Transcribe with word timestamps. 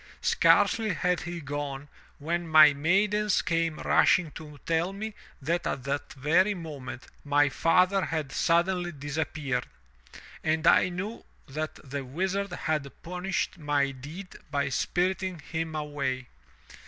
"Scarcely 0.21 0.95
had 0.95 1.19
he 1.19 1.39
gone, 1.39 1.87
when 2.17 2.47
my 2.47 2.73
maidens 2.73 3.43
came 3.43 3.77
rushing 3.81 4.31
to 4.31 4.57
tell 4.65 4.93
me 4.93 5.13
that 5.39 5.67
at 5.67 5.83
that 5.83 6.11
very 6.13 6.55
moment, 6.55 7.05
my 7.23 7.49
father 7.49 8.05
had 8.05 8.31
suddenly 8.31 8.91
dis 8.91 9.15
appeared, 9.17 9.67
and 10.43 10.65
I 10.65 10.89
knew 10.89 11.23
that 11.47 11.75
the 11.87 12.03
Wizard 12.03 12.51
had 12.51 12.91
punished 13.03 13.59
my 13.59 13.91
deed 13.91 14.35
by 14.49 14.69
spiriting 14.69 15.37
him 15.37 15.75
away. 15.75 16.25